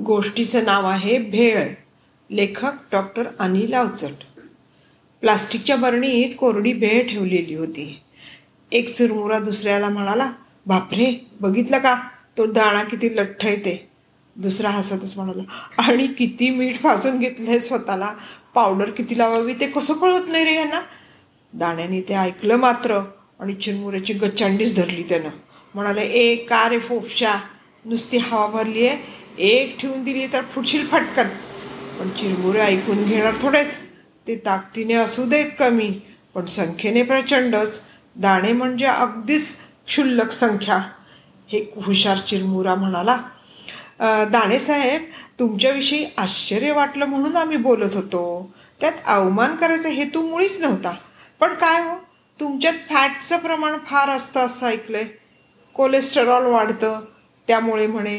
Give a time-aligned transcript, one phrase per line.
[0.00, 1.68] गोष्टीचं नाव आहे भेळ.
[2.30, 4.40] लेखक डॉक्टर अनिल अवचट.
[5.20, 8.00] प्लास्टिकच्या बरणीत कोरडी भेळ ठेवलेली होती.
[8.72, 10.32] एक चुरमुरा दुसऱ्याला म्हणाला
[10.66, 12.02] बापरे बघितलं का?
[12.38, 13.88] तो दाणा किती लठ्ठ येते
[14.36, 15.42] दुसरा हसतच म्हणाला
[15.78, 18.14] आणि किती मीठ फासून घेतलंय स्वतःला?
[18.54, 20.80] पावडर किती लावावी ते कसं कळत नाही रे यांना?
[21.52, 23.00] दाण्याने ते ऐकलं मात्र
[23.40, 25.28] आणि चिरमुऱ्याची गच्चांडीच धरली त्यानं.
[25.74, 27.34] म्हणाले ए का रे फोफशा?
[27.84, 31.28] नुसती हवा भरली आहे एक ठेवून दिली तर फुटशील फटकन.
[31.98, 33.78] पण चिरमुरे ऐकून घेणार थोडेच.
[34.26, 35.90] ते ताकदीने असू देत कमी
[36.34, 37.80] पण संख्येने प्रचंडच.
[38.16, 39.54] दाणे म्हणजे अगदीच
[39.86, 40.76] क्षुल्लक संख्या.
[41.48, 43.16] हे हुशार चिरमुरा म्हणाला.
[44.30, 45.02] दाणेसाहेब
[45.38, 48.54] तुमच्याविषयी आश्चर्य वाटलं म्हणून आम्ही बोलत होतो.
[48.80, 50.94] त्यात अवमान करायचा हेतू मुळीच नव्हता.
[51.40, 51.94] पण काय हो
[52.40, 55.06] तुमच्यात फॅटचं प्रमाण फार असतं असं ऐकलं आहे
[55.74, 57.00] कोलेस्टेरॉल वाढतं
[57.48, 58.18] त्यामुळे म्हणे.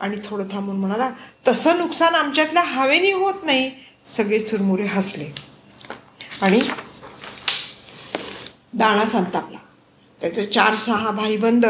[0.00, 1.10] आणि थोडं थांबून म्हणाला
[1.48, 3.70] तसं नुकसान आमच्यातल्या हवेनी होत नाही.
[4.06, 5.32] सगळे चुरमुरे हसले.
[6.42, 6.60] आणि
[8.74, 9.58] दाणा संतापला.
[10.20, 11.66] त्याचे चार सहा भाईबंद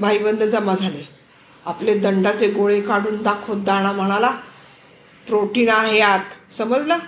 [0.00, 1.08] भाईबंद जमा झाले.
[1.66, 4.30] आपले दंडाचे गोळे काढून दाखवत दाणा म्हणाला
[5.26, 6.98] प्रोटीन आहे आत समजलं?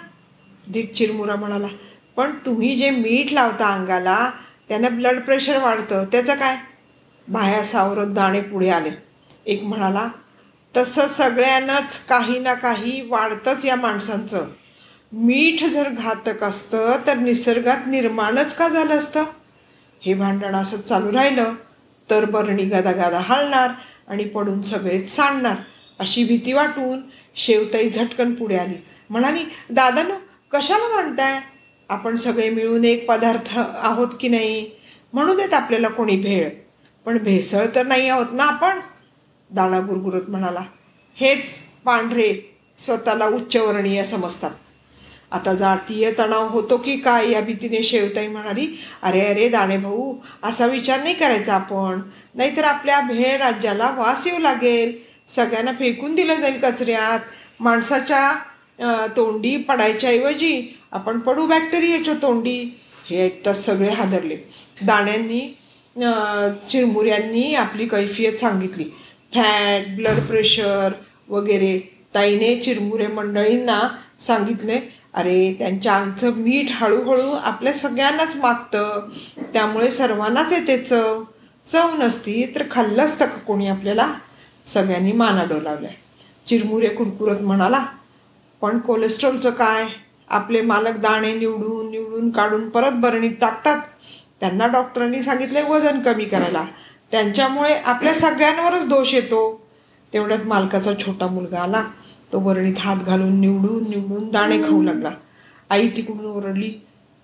[0.68, 1.66] दीड चिरमुरा म्हणाला
[2.16, 4.30] पण तुम्ही जे मीठ लावता अंगाला
[4.68, 6.04] त्यानं ब्लड प्रेशर वाढतं.
[6.12, 6.56] त्याचं काय?
[7.28, 8.90] बाया सावरत दाणे पुढे आले.
[9.46, 10.08] एक म्हणाला
[10.76, 14.46] तसं सगळ्यांनाच काही ना काही वाढतंच या माणसांचं.
[15.12, 19.24] मीठ जर घातक असतं तर निसर्गात निर्माणच का झालं असतं
[20.02, 21.54] हे भांडण असं चालू राहिलं
[22.10, 23.70] तर बरणी गादा गादा हलणार
[24.08, 25.56] आणि पडून सगळेच सांडणार
[25.98, 27.00] अशी भीती वाटून
[27.36, 28.74] शेवताई झटकन पुढे आली.
[29.10, 30.14] म्हणाली दादानं
[30.52, 31.40] कशाला म्हणताय
[31.88, 34.70] आपण सगळे मिळून एक पदार्थ आहोत की नाही?
[35.12, 36.50] म्हणू देत आपल्याला कोणी भेळ.
[37.04, 38.80] पण भेसळ तर नाही आहोत ना आपण?
[39.50, 40.62] दाणा गुरगुरत म्हणाला
[41.16, 42.32] हेच पांढरे
[42.78, 44.50] स्वतःला उच्चवर्णीय समजतात.
[45.32, 48.66] आता जातीय तणाव होतो की काय या भीतीने शेवताई म्हणाली
[49.02, 52.00] अरे अरे दाणे भाऊ असा विचार नाही करायचा आपण.
[52.34, 54.92] नाहीतर आपल्या भेळ राज्याला वास येऊ लागेल.
[55.28, 57.20] सगळ्यांना फेकून दिलं जाईल कचऱ्यात.
[57.60, 60.62] माणसाच्या तोंडी पडायच्याऐवजी
[60.92, 62.58] आपण पडू बॅक्टेरियाच्या तोंडी.
[63.10, 64.36] हे ऐकताच सगळे हादरले.
[64.82, 65.40] दाण्यांनी
[66.70, 68.84] चिरमुऱ्यांनी आपली कैफियत सांगितली.
[69.34, 70.92] फॅट ब्लड प्रेशर
[71.28, 71.78] वगैरे.
[72.14, 73.80] ताईने चिरमुरे मंडळींना
[74.20, 74.80] सांगितले
[75.14, 79.08] अरे त्यांच्या आमचं मीठ हळूहळू आपल्या सगळ्यांनाच मागतं.
[79.52, 81.22] त्यामुळे सर्वांनाच येते चव.
[81.68, 84.14] चव नसती तर खाल्लं असतं का कोणी आपल्याला
[84.66, 85.90] सगळ्यांनी माना डोलावल्या.
[86.48, 87.84] चिरमुरे कुरकुरत म्हणाला
[88.60, 89.86] पण कोलेस्ट्रॉलचं काय?
[90.28, 93.80] आपले मालक दाणे निवडून निवडून काढून परत बरणीत टाकतात.
[94.40, 96.64] त्यांना डॉक्टरांनी सांगितले वजन कमी करायला.
[97.10, 99.66] त्यांच्यामुळे आपल्या सगळ्यांवरच दोष येतो.
[100.12, 101.84] तेवढ्यात मालकाचा छोटा मुलगा आला.
[102.32, 105.10] तो बरणीत हात घालून निवडून निवडून दाणे खाऊ लागला.
[105.70, 106.74] आई तिकडून ओरडली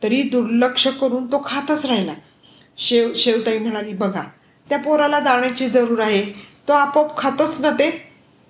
[0.03, 2.15] तरी दुर्लक्ष करून तो खातच राहिला.
[2.79, 4.23] शेव शेवताई म्हणाली बघा
[4.69, 6.23] त्या पोराला दाण्याची जरूर आहे.
[6.69, 8.03] तो आपोआप खातोच ना ते?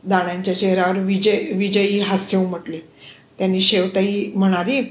[0.05, 2.79] दाण्यांच्या चेहऱ्यावर विजय विजयी हास्य उमटले.
[3.39, 4.83] त्यांनी शेवताई म्हणाली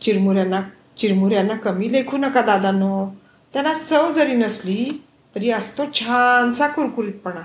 [0.00, 0.60] चिरमुऱ्यांना
[0.98, 3.06] चिरमुऱ्यांना कमी लेखू नका दादांनो.
[3.52, 5.02] त्यांना चव जरी नसली
[5.36, 7.40] तरी असतो छानसा कुरकुरीतपणा.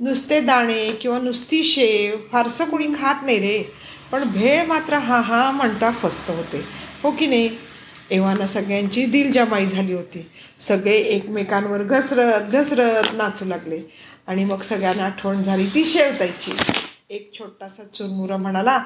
[0.00, 3.62] नुसते दाणे किंवा नुसती शेव फारसं कोणी खात नाही रे.
[4.12, 6.64] पण भेळ मात्र हा हा म्हणता फस्त होते.
[7.02, 7.50] हो की नाही?
[8.10, 10.30] एव्हाना सगळ्यांची दिलजमाई झाली होती.
[10.60, 13.78] सगळे एकमेकांवर घसरत घसरत नाचू लागले.
[14.26, 16.52] आणि मग सगळ्यांना आठवण झाली ती शेवताईची.
[17.10, 18.78] एक छोटासा चुरमुरा म्हणाला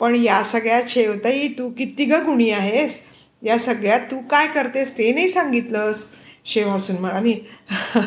[0.00, 3.00] पण या सगळ्यात शेवताई तू किती ग गुणी आहेस?
[3.42, 6.06] या सगळ्यात तू काय करतेस ते नाही सांगितलंस?
[6.44, 7.34] शेव हसून म्हणाली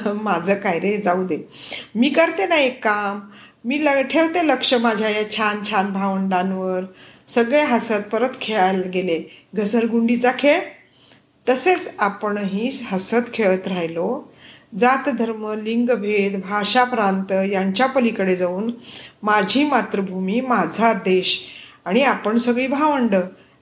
[0.06, 0.98] माझं काय रे?
[0.98, 1.38] जाऊ दे.
[1.96, 3.20] मी करते ना एक काम.
[3.66, 6.84] मी ल ठेवते लक्ष माझ्या या छान छान भावंडांवर.
[7.28, 9.22] सगळे हसत परत खेळायला गेले.
[9.56, 10.60] घसरगुंडीचा खेळ?
[11.50, 14.22] तसेच आपणही हसत खेळत राहिलो.
[14.80, 18.72] जात धर्म लिंगभेद भाषा प्रांत यांच्या पलीकडे जाऊन
[19.24, 21.40] माझी मातृभूमी माझा देश
[21.86, 23.16] आणि आपण सगळी भावंड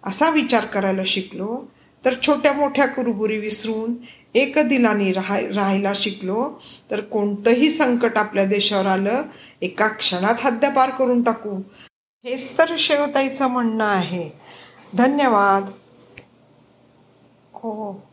[0.04, 1.64] असा विचार करायला शिकलो.
[2.06, 3.94] तर छोट्या मोठ्या कुरबुरी विसरून
[4.36, 6.52] एक दिलानी राहाय राहायला शिकलो
[6.92, 9.24] तर कोणतंही संकट आपल्या देशावर आलं
[9.62, 11.62] एका क्षणात हद्दपार करून टाकू.
[12.26, 14.30] हेच तर शेवताईचं म्हणणं आहे.
[14.94, 15.70] धन्यवाद.
[17.54, 18.13] हो.